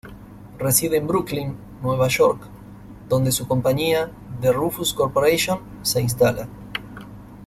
Reside 0.57 0.97
en 0.97 1.05
Brooklyn, 1.05 1.55
Nueva 1.83 2.07
York, 2.07 2.41
donde 3.07 3.31
su 3.31 3.47
compañía, 3.47 4.09
The 4.41 4.51
Rufus 4.51 4.95
Corporation, 4.95 5.59
se 5.83 6.01
instala. 6.01 6.47